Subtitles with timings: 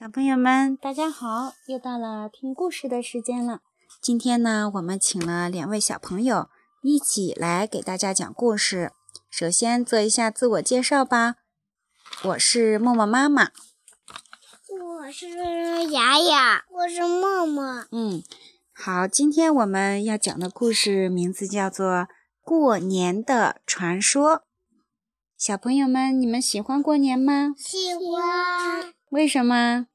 [0.00, 1.52] 小朋友们，大家好！
[1.66, 3.60] 又到了听故事的时间了。
[4.00, 6.48] 今天呢，我们请了两位小朋友
[6.80, 8.92] 一起来给大家讲故事。
[9.28, 11.34] 首先做一下自我介绍吧。
[12.24, 13.48] 我是默默妈妈。
[15.02, 15.28] 我是
[15.90, 16.64] 雅雅。
[16.70, 17.84] 我是默默。
[17.92, 18.22] 嗯，
[18.72, 21.86] 好，今天我们要讲的故事名字叫做
[22.40, 24.36] 《过年的传说》。
[25.36, 27.52] 小朋友们，你们喜欢过年吗？
[27.58, 28.94] 喜欢。
[29.10, 29.88] 为什么？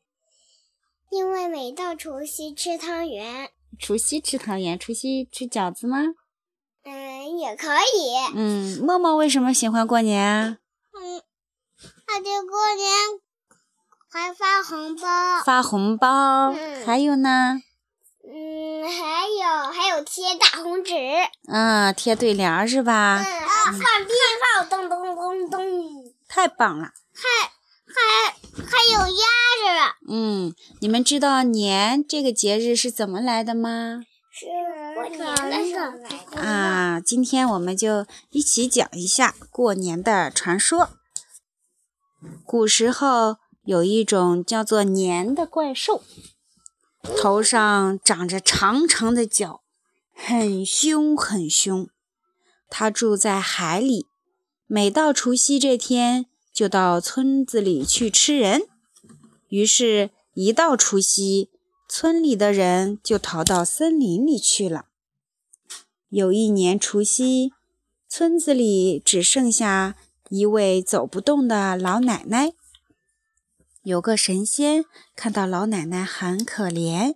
[1.16, 3.50] 因为每到除夕吃汤圆。
[3.80, 6.00] 除夕吃汤圆，除夕吃饺子吗？
[6.84, 8.36] 嗯，也可以。
[8.36, 10.58] 嗯，默默为什么喜欢过年啊？
[10.92, 11.22] 嗯，
[12.08, 12.92] 而且过年
[14.12, 15.42] 还发红包。
[15.46, 16.52] 发红包。
[16.52, 16.86] 嗯。
[16.86, 17.62] 还有呢？
[18.28, 20.94] 嗯，还有还有贴大红纸。
[21.48, 23.24] 嗯，贴对联是吧？
[23.24, 23.26] 嗯。
[23.72, 25.64] 放鞭炮，咚咚咚咚。
[26.28, 26.90] 太棒了。
[30.08, 34.02] 嗯，你们知道年这个节日是怎么来的吗？
[34.32, 34.46] 是
[34.94, 36.42] 过年的时候来的。
[36.42, 40.90] 啊，今天我们就一起讲一下过年的传说。
[42.46, 46.04] 古时候有一种叫做年的怪兽，
[47.18, 49.62] 头上长着长长的角，
[50.14, 51.88] 很凶很凶。
[52.70, 54.08] 它住在海里，
[54.68, 56.26] 每到除夕这天。
[56.56, 58.62] 就到村子里去吃人，
[59.50, 61.50] 于是，一到除夕，
[61.88, 64.86] 村里的人就逃到森林里去了。
[66.10, 67.54] 有一年除夕，
[68.08, 69.96] 村子里只剩下
[70.30, 72.54] 一位走不动的老奶奶。
[73.84, 77.16] 有个神仙看到老奶奶很可怜，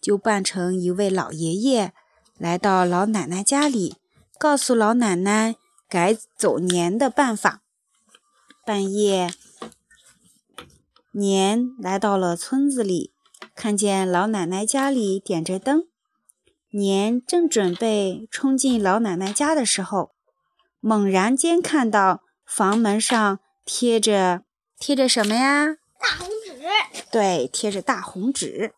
[0.00, 1.92] 就扮成一位老爷爷，
[2.36, 3.96] 来到老奶奶家里，
[4.38, 5.54] 告诉老奶奶
[5.88, 7.62] 改走年的办法。
[8.66, 9.32] 半夜，
[11.12, 13.12] 年来到了村子里，
[13.56, 15.88] 看见老奶奶家里点着灯。
[16.70, 20.12] 年正准备冲进老奶奶家的时候，
[20.78, 24.42] 猛然间看到房门上贴着
[24.78, 25.78] 贴着什么呀？
[25.98, 26.52] 大红纸。
[27.10, 28.72] 对，贴着大红纸。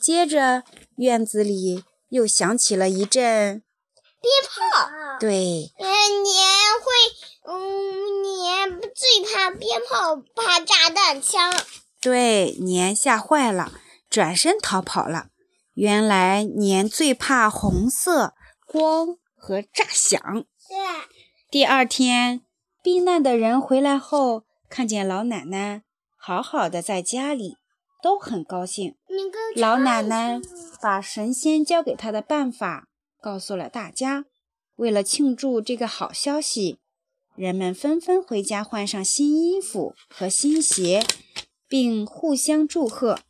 [0.00, 0.64] 接着，
[0.96, 3.62] 院子里又响起了一阵
[4.20, 4.90] 鞭炮。
[5.20, 5.28] 对。
[5.78, 6.34] 年
[6.82, 8.80] 会，嗯，年。
[8.94, 11.54] 最怕鞭炮，怕炸弹枪。
[12.00, 13.70] 对，年吓坏了，
[14.08, 15.28] 转身逃跑了。
[15.74, 18.34] 原来年最怕红色
[18.66, 20.20] 光和炸响。
[20.68, 20.76] 对。
[21.52, 22.42] 第二天，
[22.82, 25.84] 避难的人回来后，看见老奶奶
[26.16, 27.56] 好好的在家里，
[28.02, 28.96] 都很高兴。
[29.54, 30.40] 老奶奶
[30.82, 32.88] 把神仙教给她的办法
[33.20, 34.24] 告诉了大家。
[34.74, 36.80] 为了庆祝这个好消息。
[37.40, 41.02] 人们纷纷回家换上新衣服和新鞋，
[41.66, 43.20] 并互相祝贺。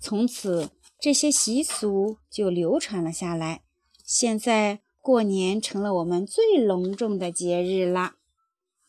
[0.00, 0.70] 从此，
[1.00, 3.62] 这些习俗就流传了下来。
[4.04, 8.14] 现在，过年成了我们最隆重的节日了。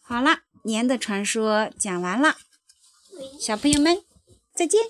[0.02, 2.38] 好了，年的传说讲完了，
[3.40, 4.02] 小朋友们
[4.52, 4.82] 再见。